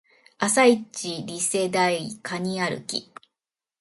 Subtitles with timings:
[0.39, 3.11] 朝イチリセ台カニ歩き